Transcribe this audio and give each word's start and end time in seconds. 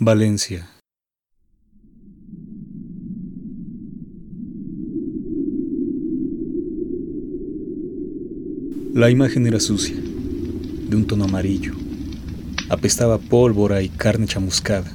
Valencia. 0.00 0.68
La 8.92 9.08
imagen 9.08 9.46
era 9.46 9.60
sucia, 9.60 9.94
de 9.94 10.96
un 10.96 11.06
tono 11.06 11.26
amarillo. 11.26 11.74
Apestaba 12.70 13.18
pólvora 13.18 13.82
y 13.82 13.88
carne 13.88 14.26
chamuscada. 14.26 14.90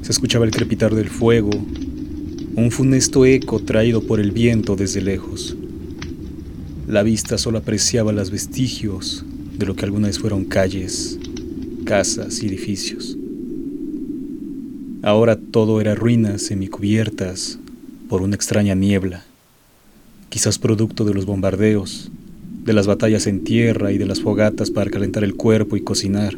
Se 0.00 0.10
escuchaba 0.10 0.46
el 0.46 0.52
crepitar 0.52 0.94
del 0.94 1.10
fuego, 1.10 1.50
un 1.50 2.70
funesto 2.70 3.26
eco 3.26 3.60
traído 3.60 4.00
por 4.00 4.20
el 4.20 4.30
viento 4.30 4.74
desde 4.74 5.02
lejos. 5.02 5.54
La 6.88 7.02
vista 7.02 7.36
solo 7.36 7.58
apreciaba 7.58 8.12
los 8.12 8.30
vestigios 8.30 9.22
de 9.58 9.66
lo 9.66 9.76
que 9.76 9.84
alguna 9.84 10.06
vez 10.06 10.18
fueron 10.18 10.46
calles, 10.46 11.18
casas 11.84 12.42
y 12.42 12.46
edificios. 12.46 13.15
Ahora 15.06 15.36
todo 15.36 15.80
era 15.80 15.94
ruinas 15.94 16.42
semicubiertas 16.42 17.60
por 18.08 18.22
una 18.22 18.34
extraña 18.34 18.74
niebla, 18.74 19.24
quizás 20.30 20.58
producto 20.58 21.04
de 21.04 21.14
los 21.14 21.26
bombardeos, 21.26 22.10
de 22.64 22.72
las 22.72 22.88
batallas 22.88 23.28
en 23.28 23.44
tierra 23.44 23.92
y 23.92 23.98
de 23.98 24.06
las 24.06 24.20
fogatas 24.20 24.72
para 24.72 24.90
calentar 24.90 25.22
el 25.22 25.36
cuerpo 25.36 25.76
y 25.76 25.82
cocinar, 25.82 26.36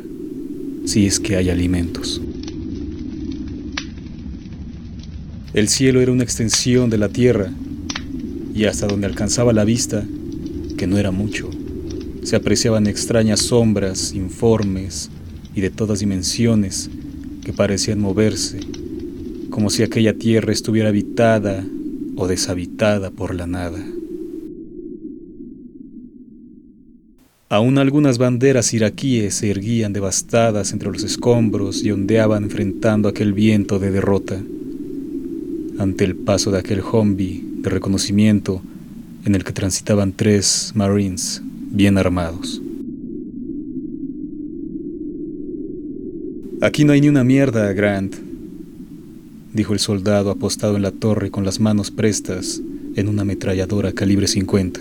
si 0.84 1.06
es 1.06 1.18
que 1.18 1.36
hay 1.36 1.48
alimentos. 1.48 2.20
El 5.54 5.68
cielo 5.70 6.02
era 6.02 6.12
una 6.12 6.24
extensión 6.24 6.90
de 6.90 6.98
la 6.98 7.08
tierra 7.08 7.50
y 8.54 8.66
hasta 8.66 8.86
donde 8.86 9.06
alcanzaba 9.06 9.54
la 9.54 9.64
vista, 9.64 10.04
que 10.76 10.86
no 10.86 10.98
era 10.98 11.10
mucho, 11.10 11.48
se 12.22 12.36
apreciaban 12.36 12.86
extrañas 12.86 13.40
sombras, 13.40 14.12
informes 14.12 15.08
y 15.54 15.62
de 15.62 15.70
todas 15.70 16.00
dimensiones 16.00 16.90
que 17.48 17.54
parecían 17.54 17.98
moverse, 17.98 18.60
como 19.48 19.70
si 19.70 19.82
aquella 19.82 20.12
tierra 20.12 20.52
estuviera 20.52 20.90
habitada 20.90 21.64
o 22.14 22.28
deshabitada 22.28 23.10
por 23.10 23.34
la 23.34 23.46
nada. 23.46 23.82
Aún 27.48 27.78
algunas 27.78 28.18
banderas 28.18 28.74
iraquíes 28.74 29.36
se 29.36 29.50
erguían 29.50 29.94
devastadas 29.94 30.74
entre 30.74 30.90
los 30.90 31.02
escombros 31.04 31.82
y 31.82 31.90
ondeaban 31.90 32.44
enfrentando 32.44 33.08
aquel 33.08 33.32
viento 33.32 33.78
de 33.78 33.92
derrota. 33.92 34.38
Ante 35.78 36.04
el 36.04 36.16
paso 36.16 36.50
de 36.50 36.58
aquel 36.58 36.82
Humvee 36.82 37.42
de 37.62 37.70
reconocimiento 37.70 38.60
en 39.24 39.34
el 39.34 39.42
que 39.42 39.52
transitaban 39.52 40.12
tres 40.12 40.72
Marines 40.74 41.40
bien 41.70 41.96
armados. 41.96 42.60
Aquí 46.60 46.82
no 46.82 46.92
hay 46.92 47.00
ni 47.00 47.08
una 47.08 47.22
mierda, 47.22 47.72
Grant, 47.72 48.16
dijo 49.52 49.74
el 49.74 49.78
soldado 49.78 50.30
apostado 50.30 50.74
en 50.74 50.82
la 50.82 50.90
torre 50.90 51.30
con 51.30 51.44
las 51.44 51.60
manos 51.60 51.92
prestas 51.92 52.60
en 52.96 53.08
una 53.08 53.22
ametralladora 53.22 53.92
calibre 53.92 54.26
50. 54.26 54.80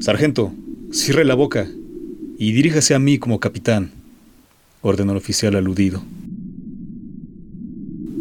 Sargento, 0.00 0.52
cierre 0.90 1.24
la 1.24 1.36
boca 1.36 1.68
y 2.38 2.52
diríjase 2.54 2.94
a 2.94 2.98
mí 2.98 3.18
como 3.18 3.38
capitán, 3.38 3.92
ordenó 4.82 5.12
el 5.12 5.18
oficial 5.18 5.54
aludido. 5.54 6.02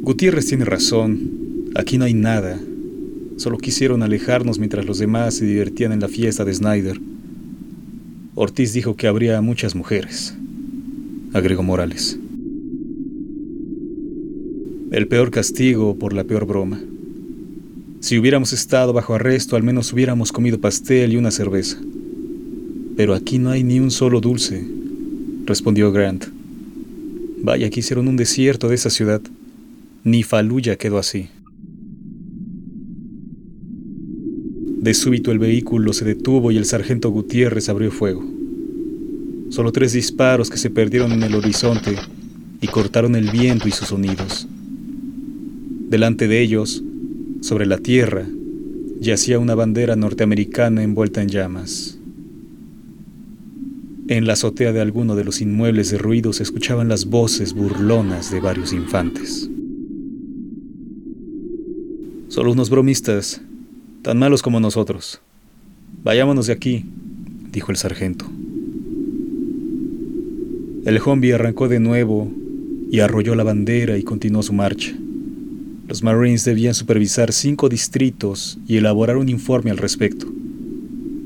Gutiérrez 0.02 0.46
tiene 0.46 0.66
razón, 0.66 1.72
aquí 1.74 1.98
no 1.98 2.06
hay 2.06 2.14
nada. 2.14 2.60
Solo 3.38 3.58
quisieron 3.58 4.04
alejarnos 4.04 4.60
mientras 4.60 4.86
los 4.86 5.00
demás 5.00 5.34
se 5.34 5.46
divertían 5.46 5.92
en 5.92 6.02
la 6.02 6.08
fiesta 6.08 6.46
de 6.46 6.54
Snyder. 6.54 7.02
Ortiz 8.36 8.74
dijo 8.74 8.96
que 8.96 9.08
habría 9.08 9.42
muchas 9.42 9.74
mujeres, 9.74 10.36
agregó 11.36 11.64
Morales. 11.64 12.18
El 14.92 15.10
peor 15.10 15.32
castigo 15.32 16.00
por 16.00 16.14
la 16.14 16.24
peor 16.24 16.46
broma. 16.46 16.80
Si 18.00 18.18
hubiéramos 18.18 18.54
estado 18.54 18.94
bajo 18.94 19.16
arresto, 19.16 19.58
al 19.58 19.64
menos 19.64 19.92
hubiéramos 19.92 20.32
comido 20.32 20.62
pastel 20.62 21.12
y 21.12 21.18
una 21.18 21.32
cerveza. 21.32 21.78
Pero 22.96 23.14
aquí 23.14 23.38
no 23.38 23.50
hay 23.50 23.66
ni 23.66 23.82
un 23.82 23.92
solo 23.92 24.22
dulce, 24.22 24.66
respondió 25.46 25.92
Grant. 25.92 26.24
Vaya 27.44 27.70
que 27.70 27.82
hicieron 27.82 28.08
un 28.08 28.16
desierto 28.16 28.70
de 28.70 28.76
esa 28.76 28.90
ciudad. 28.90 29.22
Ni 30.06 30.24
Faluya 30.24 30.78
quedó 30.78 31.00
así. 31.00 31.28
De 34.80 34.94
súbito 34.94 35.34
el 35.34 35.40
vehículo 35.40 35.92
se 35.92 36.06
detuvo 36.06 36.52
y 36.52 36.58
el 36.58 36.64
sargento 36.64 37.10
Gutiérrez 37.10 37.68
abrió 37.68 37.92
fuego. 37.92 38.35
Solo 39.56 39.72
tres 39.72 39.94
disparos 39.94 40.50
que 40.50 40.58
se 40.58 40.70
perdieron 40.70 41.14
en 41.14 41.24
el 41.24 41.34
horizonte 41.34 41.96
y 42.60 42.68
cortaron 42.68 43.16
el 43.16 43.32
viento 43.32 43.70
y 43.70 43.72
sus 43.72 43.88
sonidos. 43.88 44.46
Delante 45.90 46.28
de 46.28 46.42
ellos, 46.42 46.84
sobre 47.40 47.66
la 47.66 47.78
tierra 47.78 48.28
yacía 49.00 49.40
una 49.40 49.56
bandera 49.56 49.96
norteamericana 49.96 50.84
envuelta 50.84 51.22
en 51.22 51.30
llamas. 51.30 51.98
En 54.10 54.28
la 54.28 54.34
azotea 54.34 54.74
de 54.74 54.82
alguno 54.82 55.16
de 55.16 55.24
los 55.24 55.40
inmuebles 55.40 55.90
de 55.90 56.00
ruido 56.00 56.34
se 56.34 56.44
escuchaban 56.44 56.90
las 56.90 57.06
voces 57.06 57.54
burlonas 57.54 58.32
de 58.32 58.42
varios 58.42 58.74
infantes. 58.74 59.50
Solo 62.28 62.52
unos 62.52 62.70
bromistas, 62.70 63.40
tan 64.02 64.20
malos 64.20 64.42
como 64.42 64.60
nosotros. 64.60 65.22
Vayámonos 66.04 66.48
de 66.48 66.52
aquí, 66.52 66.84
dijo 67.54 67.72
el 67.72 67.78
sargento. 67.78 68.30
El 70.86 71.00
zombie 71.00 71.34
arrancó 71.34 71.68
de 71.68 71.80
nuevo 71.80 72.32
y 72.92 73.00
arrolló 73.00 73.34
la 73.34 73.44
bandera 73.44 73.98
y 73.98 74.04
continuó 74.04 74.44
su 74.44 74.54
marcha. 74.54 74.94
Los 75.88 76.04
Marines 76.04 76.46
debían 76.46 76.76
supervisar 76.76 77.34
cinco 77.34 77.70
distritos 77.70 78.60
y 78.68 78.78
elaborar 78.78 79.18
un 79.18 79.28
informe 79.28 79.72
al 79.72 79.78
respecto, 79.78 80.28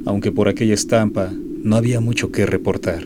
aunque 0.05 0.31
por 0.31 0.47
aquella 0.47 0.73
estampa 0.73 1.33
no 1.61 1.75
había 1.75 1.99
mucho 1.99 2.31
que 2.31 2.45
reportar. 2.45 3.05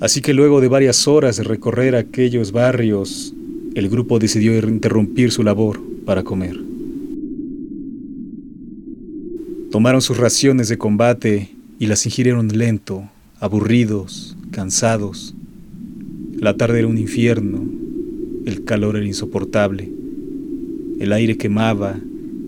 Así 0.00 0.20
que 0.20 0.34
luego 0.34 0.60
de 0.60 0.68
varias 0.68 1.08
horas 1.08 1.38
de 1.38 1.44
recorrer 1.44 1.96
aquellos 1.96 2.52
barrios, 2.52 3.34
el 3.74 3.88
grupo 3.88 4.18
decidió 4.18 4.54
interrumpir 4.58 5.32
su 5.32 5.42
labor 5.44 5.80
para 6.04 6.22
comer. 6.22 6.60
Tomaron 9.70 10.02
sus 10.02 10.18
raciones 10.18 10.68
de 10.68 10.76
combate 10.76 11.48
y 11.78 11.86
las 11.86 12.04
ingirieron 12.04 12.48
lento, 12.48 13.08
aburridos, 13.40 14.36
cansados. 14.50 15.34
La 16.38 16.56
tarde 16.56 16.80
era 16.80 16.88
un 16.88 16.98
infierno 16.98 17.76
el 18.46 18.62
calor 18.62 18.96
era 18.96 19.04
insoportable. 19.04 19.92
El 21.00 21.12
aire 21.12 21.36
quemaba, 21.36 21.98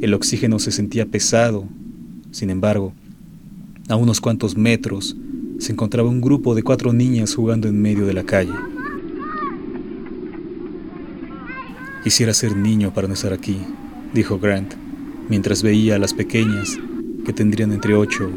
el 0.00 0.14
oxígeno 0.14 0.60
se 0.60 0.70
sentía 0.70 1.06
pesado. 1.06 1.64
Sin 2.30 2.50
embargo, 2.50 2.92
a 3.88 3.96
unos 3.96 4.20
cuantos 4.20 4.56
metros 4.56 5.16
se 5.58 5.72
encontraba 5.72 6.08
un 6.08 6.20
grupo 6.20 6.54
de 6.54 6.62
cuatro 6.62 6.92
niñas 6.92 7.34
jugando 7.34 7.66
en 7.66 7.82
medio 7.82 8.06
de 8.06 8.12
la 8.12 8.22
calle. 8.22 8.52
Quisiera 12.04 12.32
ser 12.32 12.56
niño 12.56 12.94
para 12.94 13.08
no 13.08 13.14
estar 13.14 13.32
aquí, 13.32 13.58
dijo 14.14 14.38
Grant, 14.38 14.74
mientras 15.28 15.64
veía 15.64 15.96
a 15.96 15.98
las 15.98 16.14
pequeñas, 16.14 16.78
que 17.26 17.32
tendrían 17.32 17.72
entre 17.72 17.96
8 17.96 18.30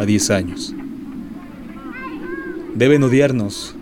a 0.00 0.04
10 0.04 0.30
años. 0.30 0.74
Deben 2.74 3.04
odiarnos, 3.04 3.76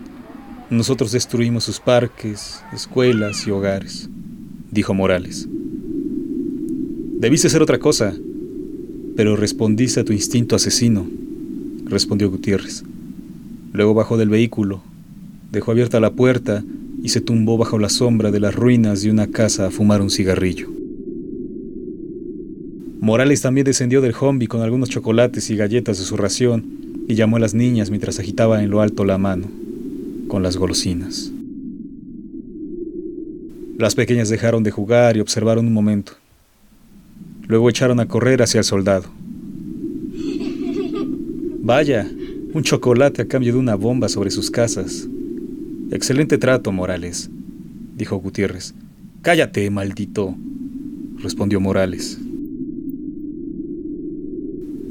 nosotros 0.69 1.11
destruimos 1.11 1.63
sus 1.63 1.79
parques, 1.79 2.61
escuelas 2.71 3.47
y 3.47 3.49
hogares, 3.49 4.07
dijo 4.69 4.93
Morales. 4.93 5.47
Debiste 7.17 7.47
hacer 7.47 7.63
otra 7.63 7.79
cosa, 7.79 8.13
pero 9.15 9.35
respondiste 9.35 9.99
a 9.99 10.05
tu 10.05 10.13
instinto 10.13 10.55
asesino, 10.55 11.07
respondió 11.85 12.29
Gutiérrez. 12.29 12.83
Luego 13.71 13.95
bajó 13.95 14.15
del 14.15 14.29
vehículo, 14.29 14.83
dejó 15.51 15.71
abierta 15.71 15.99
la 15.99 16.11
puerta 16.11 16.63
y 17.01 17.09
se 17.09 17.19
tumbó 17.19 17.57
bajo 17.57 17.79
la 17.79 17.89
sombra 17.89 18.29
de 18.29 18.41
las 18.41 18.53
ruinas 18.53 19.01
de 19.01 19.09
una 19.09 19.25
casa 19.25 19.65
a 19.65 19.71
fumar 19.71 20.03
un 20.03 20.11
cigarrillo. 20.11 20.69
Morales 23.01 23.41
también 23.41 23.65
descendió 23.65 24.01
del 24.01 24.13
hombi 24.19 24.45
con 24.45 24.61
algunos 24.61 24.89
chocolates 24.89 25.49
y 25.49 25.55
galletas 25.55 25.97
de 25.97 26.05
su 26.05 26.15
ración 26.15 26.82
y 27.07 27.15
llamó 27.15 27.37
a 27.37 27.39
las 27.39 27.53
niñas 27.53 27.89
mientras 27.89 28.19
agitaba 28.19 28.63
en 28.63 28.69
lo 28.69 28.81
alto 28.81 29.05
la 29.05 29.17
mano 29.17 29.47
con 30.27 30.43
las 30.43 30.57
golosinas. 30.57 31.31
Las 33.77 33.95
pequeñas 33.95 34.29
dejaron 34.29 34.63
de 34.63 34.71
jugar 34.71 35.17
y 35.17 35.19
observaron 35.19 35.67
un 35.67 35.73
momento. 35.73 36.13
Luego 37.47 37.69
echaron 37.69 37.99
a 37.99 38.07
correr 38.07 38.41
hacia 38.41 38.59
el 38.59 38.63
soldado. 38.63 39.05
Vaya, 41.61 42.09
un 42.53 42.63
chocolate 42.63 43.21
a 43.21 43.27
cambio 43.27 43.53
de 43.53 43.59
una 43.59 43.75
bomba 43.75 44.09
sobre 44.09 44.31
sus 44.31 44.51
casas. 44.51 45.07
Excelente 45.91 46.37
trato, 46.37 46.71
Morales, 46.71 47.29
dijo 47.95 48.17
Gutiérrez. 48.17 48.73
Cállate, 49.21 49.69
maldito, 49.69 50.35
respondió 51.17 51.59
Morales. 51.59 52.19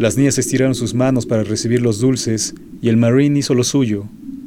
Las 0.02 0.16
niñas 0.16 0.36
estiraron 0.36 0.74
sus 0.74 0.94
manos 0.94 1.26
para 1.26 1.44
recibir 1.44 1.80
los 1.80 2.00
dulces 2.00 2.56
y 2.82 2.88
el 2.88 2.96
marín 2.96 3.36
hizo 3.36 3.54
lo 3.54 3.62
suyo, 3.62 4.02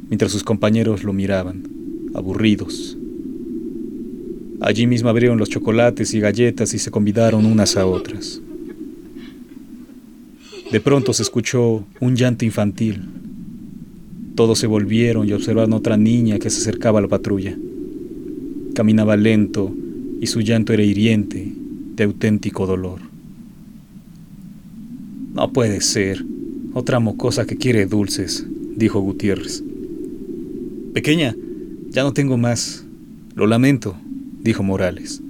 mientras 0.09 0.33
sus 0.33 0.43
compañeros 0.43 1.05
lo 1.05 1.13
miraban, 1.13 1.63
aburridos. 2.13 2.97
Allí 4.59 4.85
mismo 4.85 5.07
abrieron 5.07 5.37
los 5.37 5.47
chocolates 5.49 6.13
y 6.13 6.19
galletas 6.19 6.73
y 6.73 6.77
se 6.77 6.91
convidaron 6.91 7.45
unas 7.45 7.77
a 7.77 7.85
otras. 7.85 8.41
De 10.73 10.81
pronto 10.81 11.13
se 11.13 11.23
escuchó 11.23 11.85
un 12.01 12.17
llanto 12.17 12.43
infantil. 12.43 13.03
Todos 14.35 14.59
se 14.59 14.67
volvieron 14.67 15.25
y 15.25 15.31
observaron 15.31 15.71
a 15.71 15.77
otra 15.77 15.95
niña 15.95 16.37
que 16.37 16.49
se 16.49 16.59
acercaba 16.59 16.99
a 16.99 17.03
la 17.03 17.07
patrulla. 17.07 17.57
Caminaba 18.73 19.15
lento 19.15 19.73
y 20.19 20.27
su 20.27 20.41
llanto 20.41 20.73
era 20.73 20.83
hiriente, 20.83 21.49
de 21.95 22.03
auténtico 22.03 22.67
dolor. 22.67 23.14
No 25.35 25.51
puede 25.51 25.81
ser. 25.81 26.23
Otra 26.73 27.01
mocosa 27.01 27.45
que 27.45 27.57
quiere 27.57 27.85
dulces, 27.85 28.45
dijo 28.77 29.01
Gutiérrez. 29.01 29.63
Pequeña, 30.93 31.35
ya 31.89 32.03
no 32.03 32.13
tengo 32.13 32.37
más. 32.37 32.85
Lo 33.35 33.45
lamento, 33.45 33.97
dijo 34.41 34.63
Morales. 34.63 35.21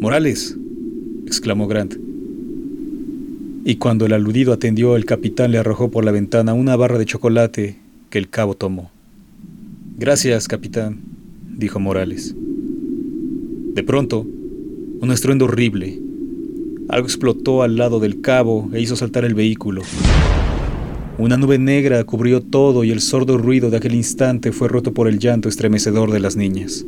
Morales, 0.00 0.54
exclamó 1.26 1.66
Grant. 1.66 1.94
Y 3.64 3.76
cuando 3.76 4.04
el 4.04 4.12
aludido 4.12 4.52
atendió, 4.52 4.96
el 4.96 5.06
capitán 5.06 5.50
le 5.50 5.58
arrojó 5.58 5.90
por 5.90 6.04
la 6.04 6.12
ventana 6.12 6.52
una 6.52 6.76
barra 6.76 6.98
de 6.98 7.06
chocolate 7.06 7.78
que 8.10 8.18
el 8.18 8.28
cabo 8.28 8.54
tomó. 8.54 8.90
Gracias, 9.98 10.46
capitán, 10.46 11.00
dijo 11.56 11.80
Morales. 11.80 12.34
De 12.36 13.82
pronto, 13.82 14.26
un 15.00 15.10
estruendo 15.10 15.46
horrible. 15.46 16.05
Algo 16.88 17.06
explotó 17.06 17.62
al 17.62 17.76
lado 17.76 17.98
del 17.98 18.20
cabo 18.20 18.70
e 18.72 18.80
hizo 18.80 18.94
saltar 18.94 19.24
el 19.24 19.34
vehículo. 19.34 19.82
Una 21.18 21.36
nube 21.36 21.58
negra 21.58 22.04
cubrió 22.04 22.42
todo 22.42 22.84
y 22.84 22.92
el 22.92 23.00
sordo 23.00 23.38
ruido 23.38 23.70
de 23.70 23.78
aquel 23.78 23.94
instante 23.94 24.52
fue 24.52 24.68
roto 24.68 24.94
por 24.94 25.08
el 25.08 25.18
llanto 25.18 25.48
estremecedor 25.48 26.12
de 26.12 26.20
las 26.20 26.36
niñas. 26.36 26.84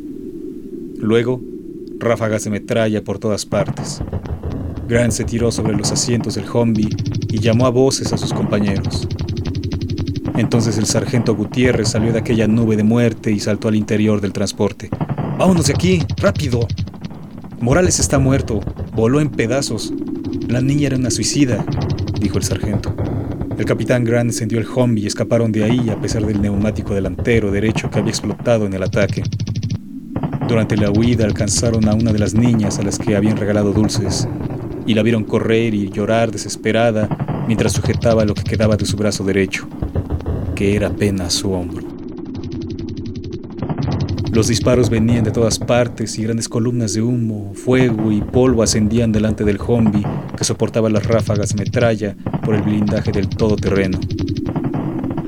Luego, 0.97 1.41
ráfagas 1.97 2.45
de 2.45 2.49
metralla 2.51 3.03
por 3.03 3.19
todas 3.19 3.45
partes. 3.45 4.01
Grant 4.87 5.11
se 5.11 5.25
tiró 5.25 5.51
sobre 5.51 5.75
los 5.75 5.91
asientos 5.91 6.35
del 6.35 6.49
Humvee 6.49 6.89
y 7.29 7.39
llamó 7.39 7.65
a 7.65 7.69
voces 7.69 8.13
a 8.13 8.17
sus 8.17 8.33
compañeros. 8.33 9.07
Entonces 10.37 10.77
el 10.77 10.85
sargento 10.85 11.35
Gutiérrez 11.35 11.89
salió 11.89 12.13
de 12.13 12.19
aquella 12.19 12.47
nube 12.47 12.77
de 12.77 12.83
muerte 12.83 13.31
y 13.31 13.39
saltó 13.41 13.67
al 13.67 13.75
interior 13.75 14.21
del 14.21 14.31
transporte. 14.31 14.89
¡Vámonos 15.37 15.67
de 15.67 15.73
aquí! 15.73 16.01
¡Rápido! 16.17 16.65
Morales 17.59 17.99
está 17.99 18.19
muerto. 18.19 18.61
Voló 18.99 19.21
en 19.21 19.29
pedazos. 19.29 19.93
La 20.49 20.59
niña 20.59 20.87
era 20.87 20.97
una 20.97 21.09
suicida, 21.09 21.65
dijo 22.19 22.37
el 22.37 22.43
sargento. 22.43 22.93
El 23.57 23.63
capitán 23.63 24.03
Grant 24.03 24.31
encendió 24.31 24.59
el 24.59 24.67
Humvee 24.67 25.03
y 25.03 25.07
escaparon 25.07 25.53
de 25.53 25.63
ahí 25.63 25.89
a 25.89 26.01
pesar 26.01 26.25
del 26.25 26.41
neumático 26.41 26.93
delantero 26.93 27.49
derecho 27.49 27.89
que 27.89 27.99
había 27.99 28.09
explotado 28.09 28.65
en 28.65 28.73
el 28.73 28.83
ataque. 28.83 29.23
Durante 30.49 30.75
la 30.75 30.91
huida 30.91 31.23
alcanzaron 31.23 31.87
a 31.87 31.93
una 31.93 32.11
de 32.11 32.19
las 32.19 32.33
niñas 32.33 32.77
a 32.77 32.83
las 32.83 32.99
que 32.99 33.15
habían 33.15 33.37
regalado 33.37 33.71
dulces 33.71 34.27
y 34.85 34.95
la 34.95 35.01
vieron 35.01 35.23
correr 35.23 35.73
y 35.73 35.89
llorar 35.89 36.29
desesperada 36.29 37.07
mientras 37.47 37.71
sujetaba 37.71 38.25
lo 38.25 38.33
que 38.33 38.43
quedaba 38.43 38.75
de 38.75 38.85
su 38.85 38.97
brazo 38.97 39.23
derecho, 39.23 39.65
que 40.55 40.75
era 40.75 40.87
apenas 40.87 41.35
su 41.35 41.53
hombro. 41.53 41.88
Los 44.31 44.47
disparos 44.47 44.89
venían 44.89 45.23
de 45.23 45.31
todas 45.31 45.59
partes 45.59 46.17
y 46.17 46.23
grandes 46.23 46.47
columnas 46.47 46.93
de 46.93 47.01
humo, 47.01 47.53
fuego 47.53 48.11
y 48.11 48.21
polvo 48.21 48.63
ascendían 48.63 49.11
delante 49.11 49.43
del 49.43 49.59
Humvee 49.59 50.05
que 50.37 50.43
soportaba 50.43 50.89
las 50.89 51.05
ráfagas 51.05 51.49
de 51.49 51.63
metralla 51.63 52.15
por 52.43 52.55
el 52.55 52.61
blindaje 52.61 53.11
del 53.11 53.27
todoterreno. 53.27 53.99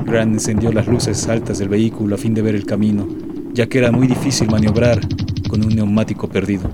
Grant 0.06 0.33
encendió 0.33 0.71
las 0.71 0.88
luces 0.88 1.27
altas 1.27 1.59
del 1.59 1.69
vehículo 1.69 2.15
a 2.15 2.18
fin 2.18 2.33
de 2.33 2.42
ver 2.42 2.56
el 2.56 2.65
camino 2.65 3.07
ya 3.53 3.68
que 3.68 3.77
era 3.77 3.92
muy 3.92 4.07
difícil 4.07 4.50
maniobrar 4.50 5.00
con 5.50 5.63
un 5.63 5.75
neumático 5.75 6.30
perdido. 6.30 6.71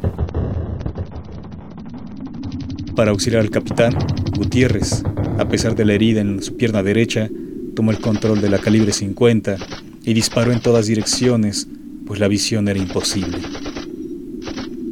Para 2.96 3.12
auxiliar 3.12 3.42
al 3.42 3.50
capitán, 3.50 3.96
Gutiérrez, 4.36 5.04
a 5.38 5.48
pesar 5.48 5.76
de 5.76 5.86
la 5.86 5.94
herida 5.94 6.22
en 6.22 6.42
su 6.42 6.56
pierna 6.56 6.84
derecha, 6.84 7.30
tomó 7.76 7.92
el 7.92 8.00
control 8.00 8.42
de 8.42 8.50
la 8.50 8.60
calibre 8.60 8.92
50 8.92 9.58
y 10.04 10.14
disparó 10.14 10.52
en 10.52 10.62
todas 10.62 10.88
direcciones, 10.88 11.68
pues 12.08 12.20
la 12.20 12.28
visión 12.28 12.68
era 12.68 12.80
imposible. 12.80 13.40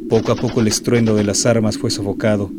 Poco 0.08 0.32
a 0.32 0.36
poco 0.36 0.60
el 0.60 0.68
estruendo 0.68 1.16
de 1.16 1.24
las 1.24 1.46
armas 1.46 1.78
fue 1.78 1.90
sofocado. 1.90 2.50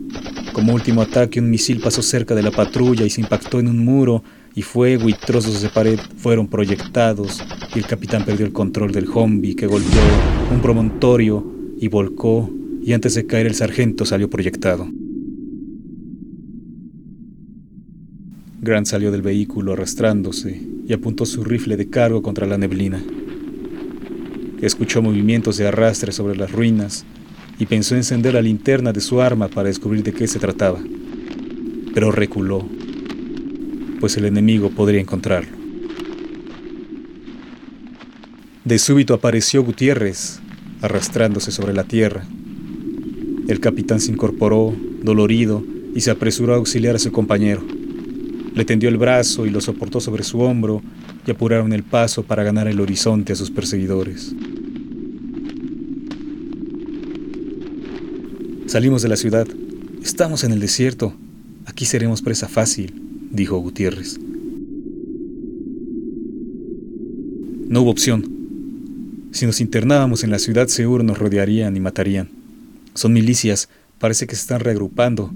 Como 0.51 0.73
último 0.73 1.01
ataque, 1.01 1.39
un 1.39 1.49
misil 1.49 1.79
pasó 1.79 2.01
cerca 2.01 2.35
de 2.35 2.41
la 2.41 2.51
patrulla 2.51 3.05
y 3.05 3.09
se 3.09 3.21
impactó 3.21 3.59
en 3.59 3.67
un 3.67 3.85
muro 3.85 4.23
y 4.55 4.63
fuego 4.63 5.07
y 5.07 5.13
trozos 5.13 5.61
de 5.61 5.69
pared 5.69 5.99
fueron 6.17 6.47
proyectados 6.47 7.41
y 7.75 7.77
el 7.79 7.85
capitán 7.85 8.25
perdió 8.25 8.45
el 8.45 8.53
control 8.53 8.91
del 8.91 9.07
Humvee 9.07 9.55
que 9.55 9.67
golpeó 9.67 10.01
un 10.51 10.61
promontorio 10.61 11.45
y 11.79 11.87
volcó 11.87 12.49
y 12.81 12.93
antes 12.93 13.13
de 13.13 13.27
caer 13.27 13.45
el 13.45 13.55
sargento 13.55 14.05
salió 14.05 14.29
proyectado. 14.29 14.87
Grant 18.61 18.87
salió 18.87 19.11
del 19.11 19.21
vehículo 19.21 19.73
arrastrándose 19.73 20.59
y 20.87 20.91
apuntó 20.91 21.25
su 21.25 21.43
rifle 21.43 21.77
de 21.77 21.89
cargo 21.89 22.21
contra 22.21 22.47
la 22.47 22.57
neblina. 22.57 23.03
Escuchó 24.61 25.01
movimientos 25.01 25.57
de 25.57 25.67
arrastre 25.67 26.11
sobre 26.11 26.35
las 26.35 26.51
ruinas 26.51 27.05
y 27.59 27.65
pensó 27.65 27.95
encender 27.95 28.33
la 28.33 28.41
linterna 28.41 28.93
de 28.93 29.01
su 29.01 29.21
arma 29.21 29.47
para 29.47 29.67
descubrir 29.67 30.03
de 30.03 30.13
qué 30.13 30.27
se 30.27 30.39
trataba, 30.39 30.79
pero 31.93 32.11
reculó 32.11 32.67
pues 33.99 34.17
el 34.17 34.25
enemigo 34.25 34.69
podría 34.69 35.01
encontrarlo. 35.01 35.57
De 38.63 38.79
súbito 38.79 39.13
apareció 39.13 39.63
Gutiérrez, 39.63 40.39
arrastrándose 40.81 41.51
sobre 41.51 41.73
la 41.73 41.85
tierra. 41.85 42.25
El 43.47 43.59
capitán 43.59 43.99
se 43.99 44.11
incorporó, 44.11 44.75
dolorido, 45.01 45.63
y 45.95 46.01
se 46.01 46.11
apresuró 46.11 46.53
a 46.53 46.57
auxiliar 46.57 46.95
a 46.95 46.99
su 46.99 47.11
compañero. 47.11 47.63
Le 48.57 48.65
tendió 48.65 48.89
el 48.89 48.97
brazo 48.97 49.45
y 49.45 49.51
lo 49.51 49.61
soportó 49.61 50.01
sobre 50.01 50.23
su 50.23 50.39
hombro 50.39 50.81
y 51.27 51.29
apuraron 51.29 51.73
el 51.73 51.83
paso 51.83 52.23
para 52.23 52.43
ganar 52.43 52.67
el 52.67 52.79
horizonte 52.79 53.33
a 53.33 53.35
sus 53.35 53.51
perseguidores. 53.51 54.33
Salimos 58.65 59.03
de 59.03 59.09
la 59.09 59.15
ciudad. 59.15 59.47
Estamos 60.03 60.43
en 60.43 60.53
el 60.53 60.59
desierto. 60.59 61.13
Aquí 61.67 61.85
seremos 61.85 62.23
presa 62.23 62.47
fácil 62.47 62.99
dijo 63.29 63.59
Gutiérrez. 63.59 64.19
No 67.69 67.81
hubo 67.83 67.91
opción. 67.91 68.27
Si 69.33 69.45
nos 69.45 69.61
internábamos 69.61 70.23
en 70.23 70.31
la 70.31 70.39
ciudad 70.39 70.67
seguro 70.67 71.03
nos 71.03 71.19
rodearían 71.19 71.77
y 71.77 71.79
matarían. 71.79 72.29
Son 72.95 73.13
milicias, 73.13 73.69
parece 73.99 74.25
que 74.25 74.35
se 74.35 74.41
están 74.41 74.61
reagrupando. 74.61 75.31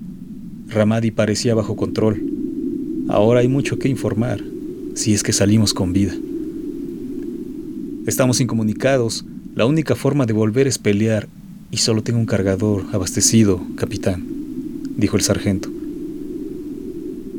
Ramadi 0.70 1.12
parecía 1.12 1.54
bajo 1.54 1.76
control. 1.76 2.31
Ahora 3.08 3.42
hay 3.42 3.48
mucho 3.48 3.78
que 3.80 3.90
informar, 3.90 4.42
si 4.96 5.14
es 5.14 5.24
que 5.24 5.34
salimos 5.34 5.74
con 5.74 5.94
vida. 5.94 6.14
Estamos 8.08 8.42
incomunicados. 8.42 9.26
La 9.56 9.66
única 9.66 9.96
forma 9.96 10.26
de 10.26 10.34
volver 10.34 10.68
es 10.68 10.78
pelear, 10.78 11.28
y 11.72 11.78
solo 11.78 12.04
tengo 12.04 12.20
un 12.20 12.26
cargador 12.26 12.86
abastecido, 12.92 13.62
capitán, 13.76 14.26
dijo 14.98 15.18
el 15.18 15.24
sargento. 15.24 15.70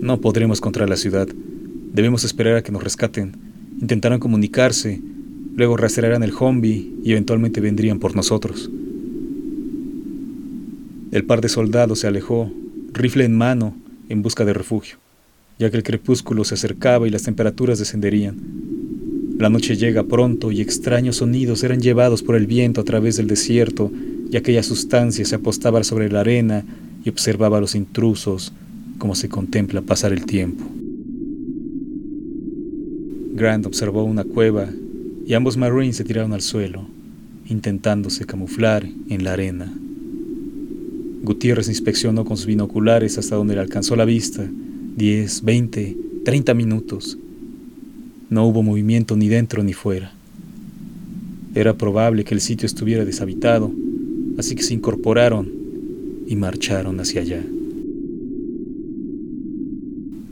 No 0.01 0.21
podremos 0.21 0.61
contra 0.61 0.87
la 0.87 0.97
ciudad. 0.97 1.29
Debemos 1.93 2.25
esperar 2.25 2.57
a 2.57 2.63
que 2.63 2.73
nos 2.73 2.83
rescaten. 2.83 3.37
Intentarán 3.81 4.19
comunicarse, 4.19 5.01
luego 5.55 5.77
rastrearán 5.77 6.23
el 6.23 6.33
Humvee 6.35 6.91
y 7.05 7.13
eventualmente 7.13 7.61
vendrían 7.61 7.99
por 7.99 8.17
nosotros. 8.17 8.71
El 11.13 11.25
par 11.25 11.41
de 11.41 11.49
soldados 11.49 12.01
se 12.01 12.07
alejó, 12.07 12.51
rifle 12.93 13.25
en 13.25 13.37
mano, 13.37 13.77
en 14.09 14.23
busca 14.23 14.45
de 14.45 14.55
refugio, 14.55 14.97
ya 15.63 15.71
que 15.71 15.77
el 15.77 15.85
crepúsculo 15.85 16.43
se 16.43 16.55
acercaba 16.55 17.07
y 17.07 17.11
las 17.11 17.23
temperaturas 17.23 17.79
descenderían. 17.79 18.37
La 19.39 19.49
noche 19.49 19.77
llega 19.77 20.03
pronto 20.03 20.51
y 20.51 20.61
extraños 20.61 21.17
sonidos 21.17 21.63
eran 21.63 21.81
llevados 21.81 22.25
por 22.25 22.35
el 22.35 22.49
viento 22.49 22.81
a 22.81 22.85
través 22.85 23.17
del 23.17 23.29
desierto 23.29 23.93
y 24.29 24.37
aquella 24.37 24.65
sustancia 24.65 25.25
se 25.25 25.37
apostaba 25.37 25.85
sobre 25.85 26.11
la 26.11 26.21
arena 26.21 26.65
y 27.05 27.11
observaba 27.11 27.59
a 27.59 27.61
los 27.61 27.77
intrusos 27.77 28.53
como 28.99 29.15
se 29.15 29.29
contempla 29.29 29.83
pasar 29.83 30.13
el 30.13 30.27
tiempo. 30.27 30.65
Grant 33.35 33.65
observó 33.65 34.03
una 34.03 34.25
cueva 34.25 34.69
y 35.25 35.35
ambos 35.35 35.57
Marines 35.57 35.97
se 35.97 36.05
tiraron 36.05 36.33
al 36.33 36.43
suelo, 36.43 36.87
intentándose 37.49 38.27
camuflar 38.27 38.85
en 39.09 39.23
la 39.23 39.35
arena. 39.35 39.73
Gutiérrez 41.23 41.69
inspeccionó 41.69 42.25
con 42.25 42.37
sus 42.37 42.47
binoculares 42.47 43.17
hasta 43.17 43.37
donde 43.37 43.55
le 43.55 43.61
alcanzó 43.61 43.95
la 43.95 44.05
vista, 44.05 44.45
10, 44.97 45.43
20, 45.43 45.97
30 46.25 46.55
minutos. 46.55 47.19
No 48.29 48.47
hubo 48.47 48.63
movimiento 48.63 49.17
ni 49.17 49.29
dentro 49.29 49.63
ni 49.63 49.73
fuera. 49.73 50.13
Era 51.55 51.75
probable 51.75 52.25
que 52.25 52.35
el 52.35 52.41
sitio 52.41 52.67
estuviera 52.67 53.05
deshabitado, 53.05 53.73
así 54.39 54.55
que 54.55 54.63
se 54.63 54.75
incorporaron 54.75 55.51
y 56.27 56.37
marcharon 56.37 57.01
hacia 57.01 57.23
allá. 57.23 57.43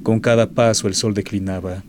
Con 0.02 0.20
cada 0.20 0.50
paso 0.50 0.88
el 0.88 0.94
sol 0.94 1.14
declinaba. 1.14 1.82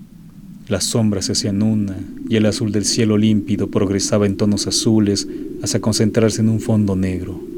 Las 0.67 0.85
sombras 0.85 1.25
se 1.25 1.33
hacían 1.33 1.61
una 1.63 1.97
y 2.29 2.37
el 2.37 2.45
azul 2.45 2.71
del 2.71 2.85
cielo 2.85 3.17
límpido 3.17 3.67
progresaba 3.67 4.25
en 4.25 4.37
tonos 4.37 4.67
azules 4.67 5.27
hasta 5.61 5.81
concentrarse 5.81 6.41
en 6.41 6.49
un 6.49 6.61
fondo 6.61 6.95
negro. 6.95 7.50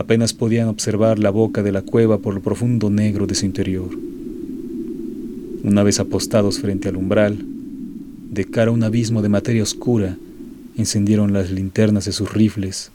Apenas 0.00 0.32
podían 0.32 0.68
observar 0.68 1.18
la 1.18 1.28
boca 1.28 1.62
de 1.62 1.72
la 1.72 1.82
cueva 1.82 2.16
por 2.16 2.32
lo 2.32 2.40
profundo 2.40 2.88
negro 2.88 3.26
de 3.26 3.34
su 3.34 3.44
interior. 3.44 3.90
Una 5.62 5.82
vez 5.82 6.00
apostados 6.00 6.58
frente 6.58 6.88
al 6.88 6.96
umbral, 6.96 7.44
de 8.30 8.46
cara 8.46 8.70
a 8.70 8.72
un 8.72 8.82
abismo 8.82 9.20
de 9.20 9.28
materia 9.28 9.62
oscura, 9.62 10.16
encendieron 10.78 11.34
las 11.34 11.50
linternas 11.50 12.06
de 12.06 12.12
sus 12.12 12.32
rifles, 12.32 12.90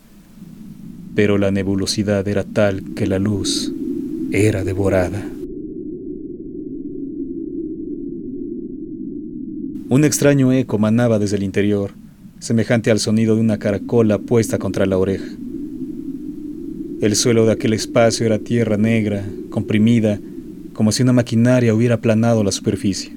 pero 1.13 1.38
la 1.38 1.51
nebulosidad 1.51 2.27
era 2.27 2.43
tal 2.43 2.81
que 2.95 3.05
la 3.05 3.19
luz 3.19 3.71
era 4.31 4.63
devorada. 4.63 5.24
Un 9.89 10.03
extraño 10.03 10.51
eco 10.53 10.79
manaba 10.79 11.19
desde 11.19 11.38
el 11.38 11.43
interior, 11.43 11.91
semejante 12.39 12.89
al 12.89 13.00
sonido 13.00 13.35
de 13.35 13.41
una 13.41 13.59
caracola 13.59 14.17
puesta 14.17 14.57
contra 14.57 14.88
la 14.88 14.97
oreja. 14.97 15.44
El 17.05 17.15
suelo 17.15 17.45
de 17.45 17.51
aquel 17.51 17.74
espacio 17.74 18.25
era 18.25 18.39
tierra 18.39 18.77
negra, 18.77 19.24
comprimida, 19.51 20.19
como 20.74 20.91
si 20.91 21.03
una 21.03 21.13
maquinaria 21.13 21.75
hubiera 21.75 21.93
aplanado 21.93 22.43
la 22.43 22.51
superficie. 22.51 23.13